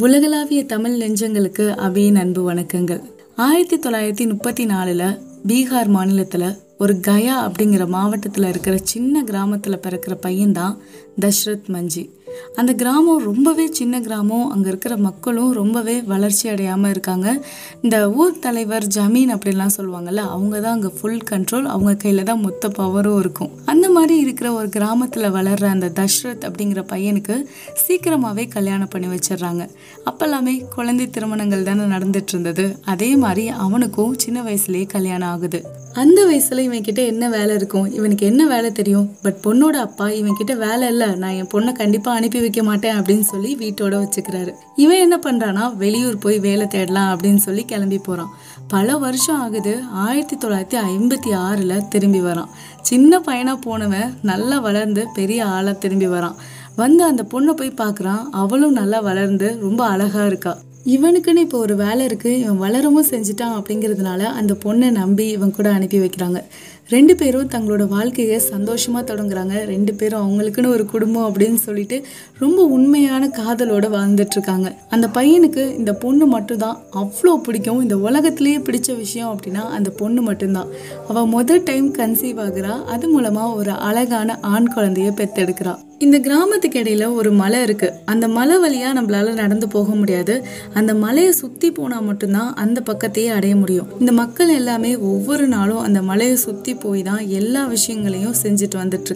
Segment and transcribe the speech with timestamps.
[0.00, 3.00] உலகளாவிய தமிழ் நெஞ்சங்களுக்கு அவையின் அன்பு வணக்கங்கள்.
[3.36, 5.18] ஆயிரத்தி தொள்ளாயிரத்தி முப்பத்தி நாலுல
[5.48, 10.76] பீகார் மாநிலத்துல ஒரு கயா அப்படிங்கிற மாவட்டத்தில் இருக்கிற சின்ன கிராமத்தில் பிறக்கிற பையன்தான்
[11.20, 12.10] தஷ்ரத் மஞ்சி.
[12.54, 14.50] அந்த கிராமம் ரொம்பவே சின்ன கிராமம்.
[14.50, 17.44] அங்கே இருக்கிற மக்களும் ரொம்பவே வளர்ச்சி அடையாமல் இருக்காங்க.
[17.82, 22.68] இந்த ஊர் தலைவர் ஜமீன் அப்படிலாம் சொல்லுவாங்கல்ல அவங்க தான் அங்கே ஃபுல் கண்ட்ரோல் அவங்க கையில் தான் மொத்த
[22.68, 23.50] பவரும் இருக்கும்.
[23.64, 29.68] அந்த மாதிரி இருக்கிற ஒரு கிராமத்தில் வளர்கிற அந்த தஷ்ரத் அப்படிங்கிற பையனுக்கு சீக்கிரமாகவே கல்யாணம் பண்ணி வச்சிடுறாங்க.
[30.06, 32.78] அப்போல்லாமே குழந்தை திருமணங்கள் தானே நடந்துட்டு இருந்தது.
[32.84, 35.79] அதே மாதிரி அவனுக்கும் சின்ன வயசுலேயே கல்யாணம் ஆகுது.
[35.92, 37.92] அந்த வயசுல இவன் கிட்ட என்ன வேலை இருக்கும்?
[37.92, 39.10] இவனுக்கு என்ன வேலை தெரியும்?
[39.22, 41.14] பட் பொண்ணோட அப்பா இவன் கிட்ட வேலை இல்ல.
[41.14, 44.54] நான் என் பொண்ணை கண்டிப்பா அனுப்பி வைக்க மாட்டேன் அப்படின்னு சொல்லி வீட்டோட வச்சுக்கிறாரு.
[44.76, 48.30] இவன் என்ன பண்றானா வெளியூர் போய் வேலை தேடலாம் அப்படின்னு சொல்லி கிளம்பி போறான்.
[48.68, 49.80] பல வருஷம் ஆகுது.
[49.92, 52.48] ஆயிரத்தி தொள்ளாயிரத்தி ஐம்பத்தி ஆறுல திரும்பி வரான்.
[52.80, 56.34] சின்ன பையனா போனவன் நல்லா வளர்ந்து பெரிய ஆளா திரும்பி வரான்.
[56.76, 58.22] வந்து அந்த பொண்ணை போய் பார்க்குறான்.
[58.30, 60.58] அவளும் நல்லா வளர்ந்து ரொம்ப அழகா இருக்கா.
[60.86, 65.98] இவனுக்குன்னு இப்போ ஒரு வேலை இருக்குது இவன் வளரவும் செஞ்சுட்டான் அப்படிங்கிறதுனால அந்த பொண்ணை நம்பி இவன் கூட அனுப்பி
[65.98, 66.44] வைக்கிறாங்க.
[66.90, 69.64] ரெண்டு பேரும் தங்களோட வாழ்க்கையை சந்தோஷமாக தொடங்குறாங்க.
[69.64, 72.04] ரெண்டு பேரும் அவங்களுக்குன்னு ஒரு குடும்பம் அப்படின்னு சொல்லிட்டு
[72.38, 74.74] ரொம்ப உண்மையான காதலோட வாழ்ந்துட்டுருக்காங்க.
[74.88, 77.82] அந்த பையனுக்கு இந்த பொண்ணு மட்டும்தான் அவ்வளோ பிடிக்கும்.
[77.82, 80.66] இந்த உலகத்திலேயே பிடிச்ச விஷயம் அப்படின்னா அந்த பொண்ணு மட்டும்தான்.
[81.08, 82.84] அவள் முதல் டைம் கன்சீவ் ஆகுறா.
[82.84, 87.92] அது மூலமாக ஒரு அழகான ஆண் குழந்தைய பெத்தெடுக்கிறா இந்த கிராமத்துக்கு இடையில ஒரு மலை இருக்கு.
[88.04, 90.44] அந்த மலை வழியா நம்மளால நடந்து போக முடியாது.
[90.74, 93.88] அந்த மலையை சுத்தி போனா மட்டும்தான் அந்த பக்கத்தையே அடைய முடியும்.
[94.00, 99.08] இந்த மக்கள் எல்லாமே ஒவ்வொரு நாளும் அந்த மலையை சுத்தி போய் தான் எல்லா விஷயங்களையும் செஞ்சுட்டு வந்துட்டு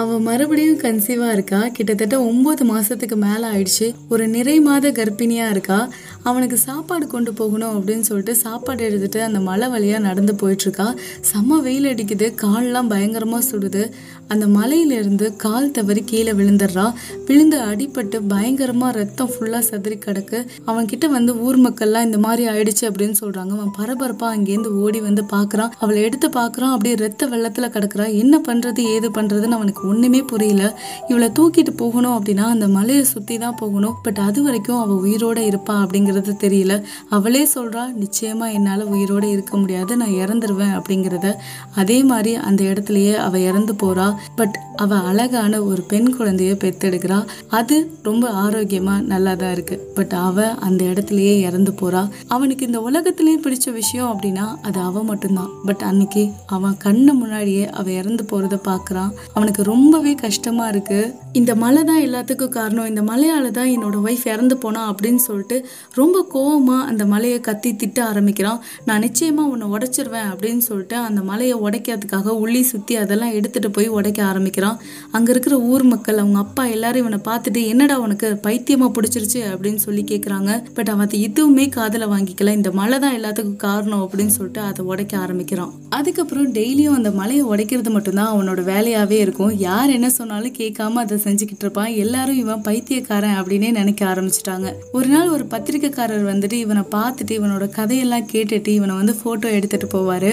[0.00, 1.66] அவள் மறுபடியும் கன்சீவாக இருக்கா?
[1.66, 3.94] கிட்டத்தட்ட ஒம்பது மாதத்துக்கு மேலே ஆயிடுச்சு.
[4.08, 5.88] ஒரு நிறை மாத கர்ப்பிணியாக இருக்கா?
[6.22, 10.88] அவனுக்கு சாப்பாடு கொண்டு போகணும் அப்படின்னு சொல்லிட்டு சாப்பாடு எடுத்துட்டு அந்த மலை வழியா நடந்து போயிட்டுருக்கா.
[11.30, 12.28] செம்ம வெயில் அடிக்குது.
[12.42, 13.84] கால்லாம் பயங்கரமாக சுடுது.
[14.28, 16.86] அந்த மலையிலிருந்து கால் தவறி கீழே விழுந்துடுறா.
[17.26, 20.40] விழுந்து அடிபட்டு பயங்கரமாக ரத்தம் ஃபுல்லாக சதுரி கிடக்கு.
[20.66, 25.72] அவன்கிட்ட வந்து ஊர் மக்கள்லாம் இந்த மாதிரி ஆயிடுச்சு அப்படின்னு சொல்கிறாங்க அவன் பரபரப்பாக அங்கேருந்து ஓடி வந்து பார்க்குறான்
[25.78, 28.08] அவளை எடுத்து பார்க்குறான் அப்படியே ரத்த வெள்ளத்தில் கிடக்குறா.
[28.22, 30.64] என்ன பண்ணுறது ஏது பண்ணுறதுன்னு அவனுக்கு ஒண்ணுமே புரியல.
[31.08, 33.96] இவளை தூக்கிட்டு போகணும் அப்படின்னா அந்த மலையை சுத்தி தான் போகணும்.
[34.02, 36.74] பட் அது வரைக்கும் அவள் உயிரோட இருப்பா அப்படிங்கிறது தெரியல.
[37.08, 39.92] அவளே சொல்றா நிச்சயமா என்னால உயிரோட இருக்க முடியாது.
[39.96, 41.34] நான் இறந்துருவேன் அப்படிங்கிறத.
[41.74, 47.18] அதே மாதிரி அந்த இடத்துலயே அவள் இறந்து போகிறா பட் அவள் அழகான ஒரு பெண் குழந்தைய பெத்தெடுக்கிறா.
[47.48, 49.78] அது ரொம்ப ஆரோக்கியமா நல்லா தான் இருக்கு.
[49.94, 55.50] பட் அவ அந்த இடத்துலயே இறந்து போகிறா அவனுக்கு இந்த உலகத்திலேயே பிடிச்ச விஷயம் அப்படின்னா அது அவ மட்டும்தான்.
[55.64, 61.06] பட் அன்னைக்கு அவன் கண்ணு முன்னாடியே அவள் இறந்து போகிறத பார்க்குறான் அவனுக்கு ரொம்பவே கஷ்டமாக இருக்குது
[61.38, 62.86] இந்த மலை தான் எல்லாத்துக்கும் காரணம்.
[62.90, 65.56] இந்த மலையால் தான் என்னோடய ஒய்ஃப் இறந்து போனா அப்படின்னு சொல்லிட்டு
[65.98, 68.60] ரொம்ப கோவமாக அந்த மலையை கத்தி திட்ட ஆரம்பிக்கிறான்.
[68.88, 74.22] நான் நிச்சயமாக உன்னை உடச்சிருவேன் அப்படின்னு சொல்லிட்டு அந்த மலையை உடைக்கிறதுக்காக உள்ளி சுற்றி அதெல்லாம் எடுத்துகிட்டு போய் உடைக்க
[74.30, 74.78] ஆரம்பிக்கிறான்.
[75.18, 79.42] அங்கே இருக்கிற ஊர் மக்கள் அவங்க அப்பா எல்லாரும் இவனை பார்த்துட்டு என்னடா உனக்கு பைத்தியமாக பிடிச்சிருச்சு?
[79.52, 82.56] அப்படின்னு சொல்லி கேட்குறாங்க பட் அவன் அதை எதுவுமே காதில் வாங்கிக்கல.
[82.60, 85.74] இந்த மலை தான் எல்லாத்துக்கும் காரணம் அப்படின்னு சொல்லிட்டு அதை உடைக்க ஆரம்பிக்கிறான்.
[85.98, 89.54] அதுக்கப்புறம் டெய்லியும் அந்த மலையை உடைக்கிறது மட்டும்தான் அவனோட வேலையாகவே இருக்கும்.
[89.66, 91.92] யார் என்ன சொன்னாலும் கேட்காம அதை செஞ்சுக்கிட்டு இருப்பான்.
[92.04, 94.68] எல்லாரும் இவன் பைத்தியக்காரன் அப்படின்னே நினைக்க ஆரம்பிச்சிட்டாங்க.
[94.92, 100.32] ஒரு நாள் ஒரு பத்திரிக்கைக்காரர் வந்துட்டு இவனை பார்த்துட்டு இவனோட கதையெல்லாம் கேட்டுட்டு இவனை வந்து போட்டோ எடுத்துட்டு போவாரு.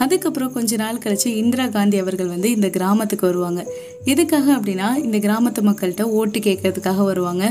[0.00, 3.60] அதுக்கப்புறம் கொஞ்ச நாள் கழிச்சு இந்திரா காந்தி அவர்கள் வந்து இந்த கிராமத்துக்கு வருவாங்க.
[4.04, 7.44] எதுக்காக அப்படின்னா இந்த கிராமத்து மக்கள்கிட்ட ஓட்டு கேட்கறதுக்காக வருவாங்க.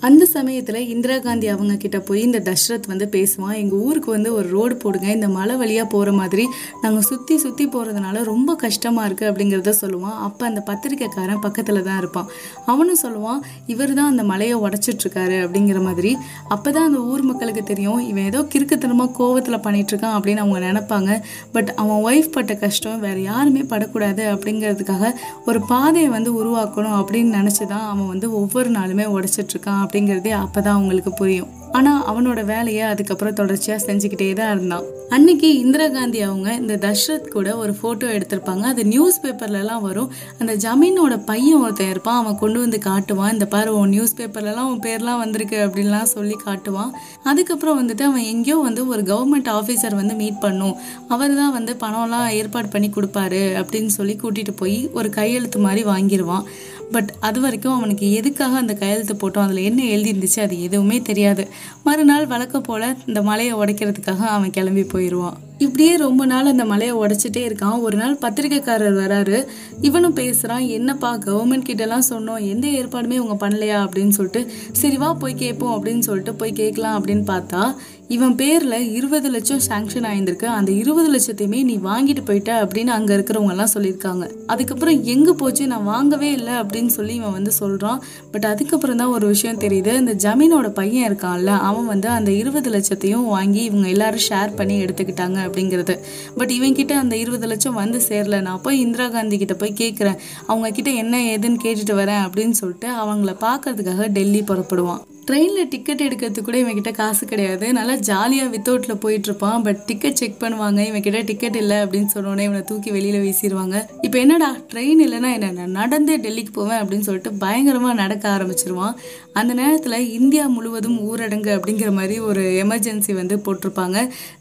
[0.00, 3.54] அந்த சமயத்துல இந்திரா காந்தி அவங்க கிட்ட போய் இந்த தஷ்ரத் வந்து பேசுவான்.
[3.54, 6.46] எங்க ஊருக்கு வந்து ஒரு ரோடு போடுங்க இந்த மலை வழியா போற மாதிரி.
[6.82, 10.18] நாங்க சுத்தி சுத்தி போறதுனால ரொம்ப கஷ்டமா இருக்கு அப்படிங்கிறத சொல்லுவான்.
[10.28, 12.28] அப்ப அந்த பத்திரிக்கைக்காரன் பக்கத்துல தான் இருப்பான்.
[12.66, 16.16] அவனும் சொல்லுவான் இவர் தான் அந்த மலையை உடைச்சிட்டு இருக்காரு அப்படிங்கிற மாதிரி.
[16.50, 21.20] அப்பதான் அந்த ஊர் மக்களுக்கு தெரியும் இவன் ஏதோ கிறுக்குத்தனமா கோவத்துல பண்ணிட்டு இருக்கான் அப்படின்னு அவங்க நினைப்பாங்க.
[21.52, 25.12] பட் அவன் ஒய்ஃப் பட்ட கஷ்டம் வேற யாருமே படக்கூடாது அப்படிங்கிறதுக்காக
[25.44, 30.78] ஒரு பாதையை வந்து உருவாக்கணும் அப்படின்னு நினச்சி தான் அவன் வந்து ஒவ்வொரு நாளுமே உடைச்சிட்டு இருக்கான் அப்படிங்கிறதே அப்பதான்
[30.78, 31.52] அவங்களுக்கு புரியும்.
[31.76, 34.84] ஆனா அவனோட வேலையை அதுக்கப்புறம் தொடர்ச்சியா செஞ்சுக்கிட்டே தான் இருந்தான்.
[35.14, 38.64] அன்னைக்கு இந்திரா காந்தி அவங்க இந்த தஷ்ரத் கூட ஒரு போட்டோ எடுத்திருப்பாங்க.
[38.72, 40.10] அது நியூஸ் பேப்பர்லலாம் வரும்.
[40.38, 42.20] அந்த ஜமீனோட பையன் ஒருத்தன் இருப்பான்.
[42.22, 43.32] அவன் கொண்டு வந்து காட்டுவான்.
[43.32, 46.92] இந்த பாரு உன் நியூஸ் பேப்பர்லலாம் உன் பேர்லாம் வந்திருக்கு அப்படின்லாம் சொல்லி காட்டுவான்.
[47.32, 50.76] அதுக்கப்புறம் வந்துட்டு அவன் எங்கேயோ வந்து ஒரு கவர்மெண்ட் ஆஃபீஸர் வந்து மீட் பண்ணும்.
[51.08, 56.46] அவர் தான் வந்து பணம்லாம் ஏற்பாடு பண்ணி கொடுப்பாரு அப்படின்னு சொல்லி கூட்டிகிட்டு போய் ஒரு கையெழுத்து மாதிரி வாங்கிடுவான்
[56.92, 59.46] பட் அது வரைக்கும் அவனுக்கு எதுக்காக அந்த கையெழுத்து போட்டோம்?
[59.46, 60.40] அதில் என்ன எழுதியிருந்துச்சு?
[60.40, 61.48] அது எதுவுமே தெரியாது.
[61.84, 67.42] மறுநாள் வழக்கம் போல் இந்த மலையை உடைக்கிறதுக்காக அவன் கிளம்பி போயிடுவான் இப்படியே ரொம்ப நாள் அந்த மலையை உடச்சிட்டே
[67.48, 67.80] இருக்கான்.
[67.80, 69.46] ஒரு நாள் பத்திரிக்கைக்காரர் வராரு.
[69.80, 72.48] இவனும் பேசுகிறான் என்னப்பா கவர்மெண்ட் கிட்டலாம் சொன்னோம்.
[72.48, 73.78] எந்த ஏற்பாடுமே இவங்க பண்ணலையா?
[73.84, 74.50] அப்படின்னு சொல்லிட்டு
[74.82, 77.74] சரிவா போய் கேட்போம் அப்படின்னு சொல்லிட்டு போய் கேட்கலாம் அப்படின்னு பார்த்தா
[78.08, 80.44] இவன் பேரில் இருபது லட்சம் சாங்ஷன் ஆயிருந்திருக்கு.
[80.44, 84.30] அந்த இருபது லட்சத்தையுமே நீ வாங்கிட்டு போயிட்ட அப்படின்னு அங்கே இருக்கிறவங்கலாம் சொல்லியிருக்காங்க.
[84.46, 85.66] அதுக்கப்புறம் எங்கே போச்சு?
[85.66, 89.92] நான் வாங்கவே இல்லை அப்படின்னு சொல்லி இவன் வந்து சொல்கிறான் பட் அதுக்கப்புறம் தான் ஒரு விஷயம் தெரியுது.
[89.94, 95.44] இந்த ஜமீனோட பையன் இருக்கான்ல அவன் வந்து அந்த இருபது லட்சத்தையும் வாங்கி இவங்க எல்லாரும் ஷேர் பண்ணி எடுத்துக்கிட்டாங்க
[95.46, 95.98] அப்படிங்கிறது.
[96.36, 98.40] பட் இவன் கிட்ட அந்த இருபது லட்சம் வந்து சேரல.
[98.40, 102.88] நான் போய் இந்திரா காந்தி கிட்ட போய் கேட்குறேன் அவங்க கிட்ட என்ன ஏதுன்னு கேட்டுட்டு வரேன் அப்படின்னு சொல்லிட்டு
[103.04, 105.02] அவங்கள பார்க்கறதுக்காக டெல்லி புறப்படுவான்.
[105.28, 107.66] ட்ரெயினில் டிக்கெட் எடுக்கிறதுக்கு கூட இவன்கிட்ட காசு கிடையாது.
[107.78, 110.80] நல்லா ஜாலியாக வித்தவுட்டில் போயிட்டு இருப்பான் பட் டிக்கெட் செக் பண்ணுவாங்க.
[110.90, 113.76] இவன்கிட்ட டிக்கெட் இல்லை அப்படின்னு சொன்னோடனே இவனை தூக்கி வெளியில் வீசிடுவாங்க
[114.06, 115.48] இப்போ என்னடா ட்ரெயின் இல்லைன்னா என்ன?
[115.60, 118.94] நான் நடந்தே டெல்லிக்கு போவேன் அப்படின்னு சொல்லிட்டு பயங்கரமாக நடக்க ஆரம்பிச்சிருவான்.
[119.40, 123.98] அந்த நேரத்தில் இந்தியா முழுவதும் ஊரடங்கு அப்படிங்கிற மாதிரி ஒரு எமர்ஜென்சி வந்து போட்டிருப்பாங்க.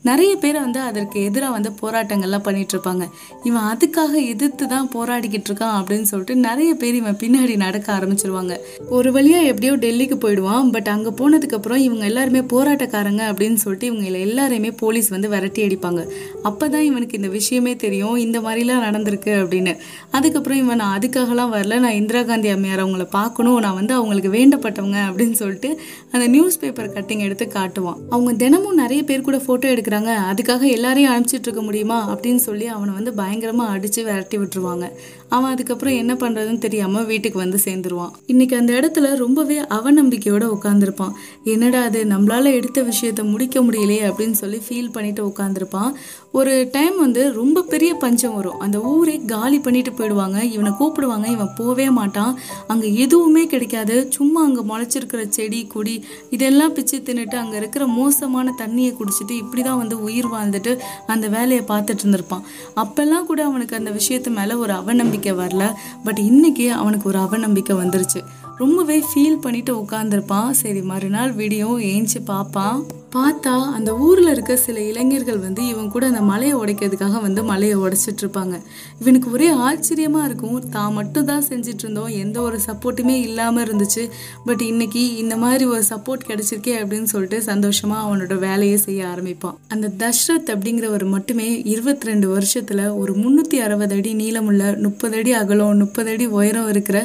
[0.09, 3.03] நிறைய பேர் வந்து அதற்கு எதிராக வந்து போராட்டங்கள்லாம் பண்ணிகிட்ருப்பாங்க
[3.49, 8.53] இவன் அதுக்காக எதிர்த்து தான் போராடிக்கிட்டு இருக்கான் அப்படின்னு சொல்லிட்டு நிறைய பேர் இவன் பின்னாடி நடக்க ஆரம்பிச்சிருவாங்க.
[8.99, 10.71] ஒரு வழியாக எப்படியோ டெல்லிக்கு போயிடுவான்.
[10.75, 16.01] பட் அங்கே போனதுக்கப்புறம் இவங்க எல்லாருமே போராட்டக்காரங்க அப்படின்னு சொல்லிட்டு இவங்க எல்லாரையுமே போலீஸ் வந்து விரட்டி அடிப்பாங்க.
[16.43, 19.73] அப்போ தான் இவனுக்கு இந்த விஷயமே தெரியும் இந்த மாதிரிலாம் நடந்திருக்கு அப்படின்னு.
[20.11, 21.79] அதுக்கப்புறம் இவன் நான் அதுக்காகலாம் வரல.
[21.79, 23.59] நான் இந்திரா காந்தி அம்மையார் அவங்கள பார்க்கணும்.
[23.59, 24.99] நான் வந்து அவங்களுக்கு வேண்டப்பட்டவங்க.
[25.09, 25.69] அப்படின்னு சொல்லிட்டு
[26.11, 27.99] அந்த நியூஸ் பேப்பர் கட்டிங் எடுத்து காட்டுவான்.
[28.09, 30.11] அவங்க தினமும் நிறைய பேர் கூட ஃபோட்டோ எடுக்கிறாங்க.
[30.31, 31.99] அதுக்காக எல்லாரையும் அனுப்பிச்சிட்டு இருக்க முடியுமா?
[32.13, 34.87] அப்படின்னு சொல்லி அவனை வந்து பயங்கரமாக அடித்து விரட்டி விட்டுருவாங்க.
[35.29, 38.13] அவன் அதுக்கப்புறம் என்ன பண்ணுறதுன்னு தெரியாமல் வீட்டுக்கு வந்து சேர்ந்துருவான்.
[38.25, 44.61] இன்னைக்கு அந்த இடத்துல ரொம்பவே அவநம்பிக்கையோட உட்காந்துருப்பான் என்னடா அது நம்மளால் எடுத்த விஷயத்த முடிக்க முடியலையே அப்படின்னு சொல்லி
[44.67, 45.91] ஃபீல் பண்ணிட்டு உட்காந்துருப்பான்
[46.31, 48.59] ஒரு டைம் வந்து ரொம்ப பெரிய பஞ்சம் வரும்.
[48.59, 50.41] அந்த ஊரே காலி பண்ணிட்டு போயிடுவாங்க.
[50.43, 51.27] இவனை கூப்பிடுவாங்க.
[51.27, 52.39] இவன் போவே மாட்டான்.
[52.67, 54.07] அங்கே எதுவுமே கிடைக்காது.
[54.09, 59.77] சும்மா அங்கே முளைச்சிருக்கிற செடி கொடி இதெல்லாம் பிச்சு தின்னுட்டு அங்கே இருக்கிற மோசமான தண்ணியை குடிச்சிட்டு இப்படி தான்
[59.77, 60.77] வந்து உயிர் வாழ்ந்துட்டு
[61.07, 62.43] அந்த வேலையை பார்த்துட்டு இருந்திருப்பான்.
[62.75, 65.73] அப்போல்லாம் கூட அவனுக்கு அந்த விஷயத்து மேலே ஒரு அவநம்பிக்கை வரல.
[66.03, 68.21] பட் இன்னைக்கு அவனுக்கு ஒரு அவநம்பிக்கை வந்துருச்சு.
[68.57, 72.79] ரொம்பவே ஃபீல் பண்ணிட்டு உட்காந்துருப்பான் சரி மறுநாள் வீடியோ ஏஞ்சி பார்ப்பான்
[73.15, 78.23] பார்த்தா அந்த ஊரில் இருக்க சில இளைஞர்கள் வந்து இவன் கூட அந்த மலையை உடைக்கிறதுக்காக வந்து மலையை உடைச்சிட்டு
[78.23, 78.55] இருப்பாங்க
[79.01, 80.57] இவனுக்கு ஒரே ஆச்சரியமாக இருக்கும்.
[80.75, 84.03] தான் மட்டும் தான் செஞ்சுட்டு இருந்தோம் எந்த ஒரு சப்போர்ட்டுமே இல்லாமல் இருந்துச்சு.
[84.47, 89.57] பட் இன்னைக்கு இந்த மாதிரி ஒரு சப்போர்ட் கிடைச்சிருக்கே அப்படின்னு சொல்லிட்டு சந்தோஷமாக அவனோட வேலையை செய்ய ஆரம்பிப்பான்.
[89.75, 95.81] அந்த தஷ்ரத் அப்படிங்கிறவர் மட்டுமே இருபத்தி ரெண்டு வருஷத்தில் ஒரு முந்நூற்றி அறுபது அடி நீளமுள்ள முப்பது அடி அகலம்
[95.83, 96.97] முப்பது அடி உயரம் இருக்கிற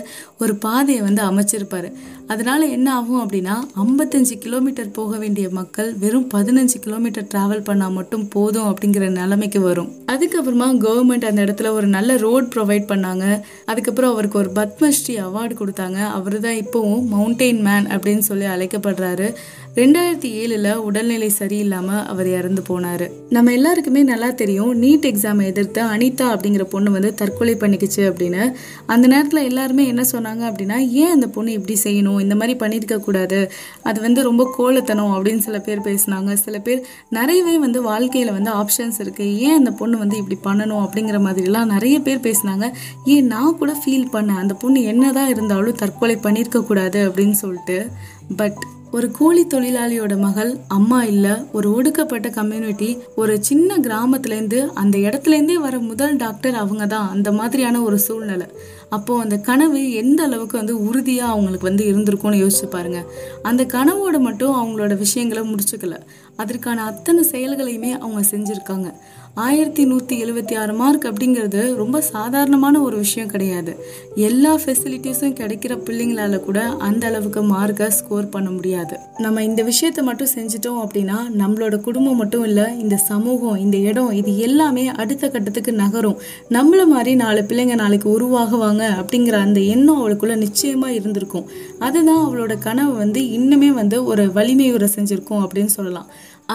[0.43, 1.91] ஒரு பாதையை வந்து அமைச்சிருப்பார்.
[2.33, 3.55] அதனால் என்ன ஆகும் அப்படின்னா
[3.85, 9.91] ஐம்பத்தஞ்சு கிலோமீட்டர் போக வேண்டிய மக்கள் வெறும் பதினஞ்சு கிலோமீட்டர் டிராவல் பண்ணால் மட்டும் போதும் அப்படிங்கிற நிலைமைக்கு வரும்.
[10.13, 13.25] அதுக்கப்புறமா கவர்மெண்ட் அந்த இடத்துல ஒரு நல்ல ரோட் ப்ரொவைட் பண்ணாங்க.
[13.65, 15.99] அதுக்கப்புறம் அவருக்கு ஒரு பத்மஸ்ரீ அவார்டு கொடுத்தாங்க.
[16.19, 19.29] அவர் தான் இப்போவும் மவுண்டெயின் மேன் அப்படின்னு சொல்லி அழைக்கப்படுறாரு.
[19.75, 23.07] ரெண்டாயிரத்தி ஏழில் உடல்நிலை சரியில்லாமல் அவர் இறந்து போனாரு.
[23.29, 28.43] நம்ம எல்லாருக்குமே நல்லா தெரியும் நீட் எக்ஸாம் எதிர்த்து அனிதா அப்படிங்கிற பொண்ணு வந்து தற்கொலை பண்ணிக்கிச்சு அப்படின்னு.
[28.87, 32.21] அந்த நேரத்தில் எல்லாருமே என்ன சொன்னாங்க அப்படின்னா ஏன் அந்த பொண்ணு இப்படி செய்யணும்?
[32.21, 33.41] இந்த மாதிரி பண்ணியிருக்க கூடாது.
[33.83, 36.35] அது வந்து ரொம்ப கோலத்தனம் அப்படின்னு சில பேர் பேசினாங்க.
[36.35, 39.39] சில பேர் நிறையவே வந்து வாழ்க்கையில வந்து ஆப்ஷன்ஸ் இருக்கு.
[39.39, 42.73] ஏன் அந்த பொண்ணு வந்து இப்படி பண்ணணும் அப்படிங்கிற மாதிரிலாம் நிறைய பேர் பேசினாங்க.
[43.05, 44.37] ஏன் நான் கூட ஃபீல் பண்ணேன்.
[44.37, 47.91] அந்த பொண்ணு என்னதான் இருந்தாலும் தற்கொலை பண்ணியிருக்கக்கூடாது அப்படின்னு சொல்லிட்டு.
[48.37, 48.57] பட்
[48.93, 55.79] ஒரு கூலி தொழிலாளியோட மகள் அம்மா இல்ல ஒரு ஒடுக்கப்பட்ட கம்யூனிட்டி ஒரு சின்ன கிராமத்துலேருந்து அந்த இடத்துலேருந்தே வர
[55.79, 57.11] முதல் டாக்டர் அவங்க தான்.
[57.11, 58.47] அந்த மாதிரியான ஒரு சூழ்நிலை.
[58.89, 63.05] அப்போ அந்த கனவு எந்த அளவுக்கு வந்து உறுதியா அவங்களுக்கு வந்து இருந்திருக்கும்னு யோசிச்சு பாருங்க.
[63.43, 65.99] அந்த கனவோட மட்டும் அவங்களோட விஷயங்களை முடிச்சுக்கல.
[66.37, 68.95] அதற்கான அத்தனை செயல்களையுமே அவங்க செஞ்சிருக்காங்க.
[69.35, 73.77] ஆயிரத்தி நூற்றி எழுபத்தி ஆறு மார்க் அப்படிங்கிறது ரொம்ப சாதாரணமான ஒரு விஷயம் கிடையாது.
[74.15, 78.97] எல்லா ஃபெசிலிட்டிஸும் கிடைக்கிற பிள்ளைங்களால கூட அந்த அளவுக்கு மார்க்கை ஸ்கோர் பண்ண முடியாது.
[79.19, 84.39] நம்ம இந்த விஷயத்தை மட்டும் செஞ்சிட்டோம் அப்படின்னா நம்மளோட குடும்பம் மட்டும் இல்லை இந்த சமூகம் இந்த இடம் இது
[84.39, 86.19] எல்லாமே அடுத்த கட்டத்துக்கு நகரும்.
[86.49, 91.49] நம்மள மாதிரி நாலு பிள்ளைங்க நாளைக்கு உருவாகுவாங்க அப்படிங்கிற அந்த எண்ணம் அவளுக்குள்ள நிச்சயமாக இருந்திருக்கும்.
[91.79, 96.07] அதுதான் அவளோட கனவு வந்து இன்னுமே வந்து ஒரு வலிமையுற செஞ்சிருக்கும் அப்படின்னு சொல்லலாம்.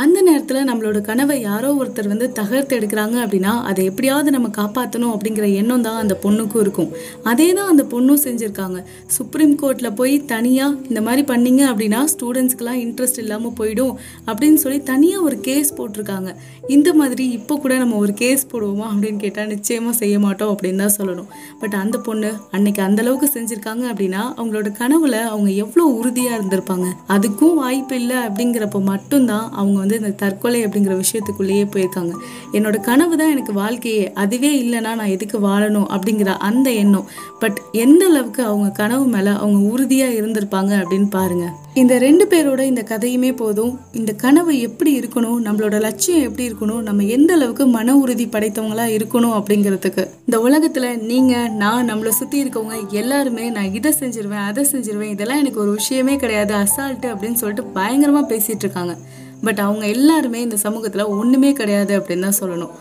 [0.02, 5.46] அந்த நேரத்தில் நம்மளோட கனவை யாரோ ஒருத்தர் வந்து தகர்த்து எடுக்கிறாங்க அப்படின்னா அதை எப்படியாவது நம்ம காப்பாற்றணும் அப்படிங்கிற
[5.62, 6.90] எண்ணம் தான் அந்த பொண்ணுக்கும் இருக்கும்.
[7.32, 8.80] அதே தான் அந்த பொண்ணும் செஞ்சுருக்காங்க.
[9.18, 13.94] சுப்ரீம் கோர்ட்டில் போய் தனியாக இந்த மாதிரி பண்ணீங்க அப்படின்னா ஸ்டூடெண்ட்ஸ்க்கெலாம் இன்ட்ரெஸ்ட் இல்லாமல் போயிடும்
[14.30, 16.32] அப்படின்னு சொல்லி தனியாக ஒரு கேஸ் போட்டிருக்காங்க.
[16.76, 20.96] இந்த மாதிரி இப்போ கூட நம்ம ஒரு கேஸ் போடுவோமா அப்படின்னு கேட்டால் நிச்சயமாக செய்ய மாட்டோம் அப்படின்னு தான்
[20.98, 21.30] சொல்லணும்.
[21.64, 26.90] பட் அந்த பொண்ணு அன்னைக்கு அந்தளவுக்கு செஞ்சுருக்காங்க அப்படின்னா அவங்களோட கனவுல அவங்க எவ்வளோ உறுதியாக இருந்திருப்பாங்க.
[27.18, 32.14] அதுக்கும் வாய்ப்பு இல்லை அப்படிங்கிறப்ப மட்டும்தான் அவங்க வந்து இந்த தற்கொலை அப்படிங்கிற விஷயத்துக்குள்ளேயே போயிருக்காங்க.
[32.52, 34.14] என்னோட கனவு தான் எனக்கு வாழ்க்கையே.
[34.14, 37.10] அதுவே இல்லைன்னா நான் எதுக்கு வாழணும் அப்படிங்கிற அந்த எண்ணம்.
[37.40, 42.82] பட் எந்த அளவுக்கு அவங்க கனவு மேலே அவங்க உறுதியாக இருந்திருப்பாங்க அப்படின்னு பாருங்கள் இந்த ரெண்டு பேரோட இந்த
[42.82, 43.80] கதையுமே போதும்.
[43.92, 49.34] இந்த கனவு எப்படி இருக்கணும் நம்மளோட லட்சியம் எப்படி இருக்கணும் நம்ம எந்த அளவுக்கு மன உறுதி படைத்தவங்களா இருக்கணும்
[49.40, 50.08] அப்படிங்கிறதுக்கு.
[50.26, 55.60] இந்த உலகத்துல நீங்க நான் நம்மளை சுத்தி இருக்கவங்க எல்லாருமே நான் இதை செஞ்சிருவேன் அதை செஞ்சிருவேன் இதெல்லாம் எனக்கு
[55.60, 58.98] ஒரு விஷயமே கிடையாது அசால்ட்டு அப்படின்னு சொல்லிட்டு பயங்கரமா பேசிட்டு இருக்காங்க.
[59.42, 62.72] பட் அவங்க எல்லாருமே இந்த சமூகத்துல ஒண்ணுமே கிடையாது அப்படின்னு தான் சொல்லணும்.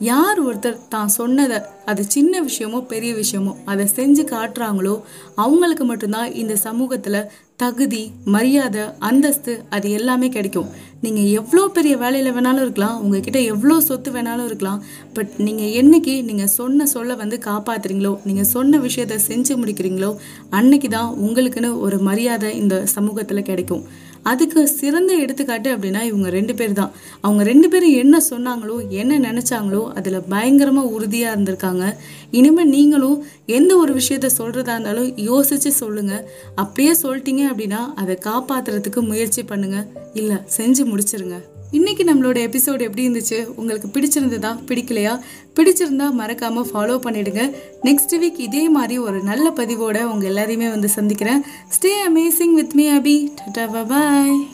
[0.00, 5.02] யார் ஒருத்தர் தான் சொன்னதை அது சின்ன விஷயமோ பெரிய விஷயமோ அதை செஞ்சு காட்டுறாங்களோ
[5.34, 10.70] அவங்களுக்கு மட்டும்தான் இந்த சமூகத்தில் தகுதி மரியாதை அந்தஸ்து அது எல்லாமே கிடைக்கும்.
[11.00, 14.82] நீங்கள் எவ்வளோ பெரிய வேலையில் வேணாலும் இருக்கலாம் உங்ககிட்ட எவ்வளோ சொத்து வேணாலும் இருக்கலாம்
[15.14, 20.16] பட் நீங்கள் என்னைக்கு நீங்கள் சொன்ன சொல்ல வந்து காப்பாத்துறீங்களோ நீங்கள் சொன்ன விஷயத்த செஞ்சு முடிக்கிறீங்களோ
[20.50, 23.84] அன்னைக்கு தான் உங்களுக்குன்னு ஒரு மரியாதை இந்த சமூகத்தில் கிடைக்கும்.
[24.30, 29.82] அதுக்கு சிறந்த எடுத்துக்காட்டு அப்படின்னா இவங்க ரெண்டு பேர் தான் அவங்க ரெண்டு பேரும் என்ன சொன்னாங்களோ என்ன நினைச்சாங்களோ
[29.98, 31.86] அதில் பயங்கரமாக உறுதியாக இருந்திருக்காங்க.
[32.30, 33.18] இனிமேல் நீங்களும்
[33.58, 36.14] எந்த ஒரு விஷயத்த சொல்கிறதா இருந்தாலும் யோசிச்சு சொல்லுங்க.
[36.54, 39.80] அப்படியே சொல்லிட்டீங்க அப்படின்னா அதை காப்பாத்துறதுக்கு முயற்சி பண்ணுங்க.
[40.20, 41.38] இல்லை செஞ்சு முடிச்சிருங்க.
[41.74, 43.46] இன்னைக்கு நம்மளோட எபிசோடு எப்படி இருந்துச்சு?
[43.56, 44.58] உங்களுக்கு பிடிச்சிருந்ததா?
[44.66, 45.18] பிடிக்கலையா?
[45.56, 47.52] பிடிச்சிருந்தா மறக்காம ஃபாலோ பண்ணிடுங்க.
[47.82, 51.42] நெக்ஸ்ட் வீக் இதே மாதிரி ஒரு நல்ல பதிவோட உங்க எல்லாரையுமே வந்து சந்திக்கிறேன்.
[51.68, 54.53] Stay amazing with me Abhi tata bye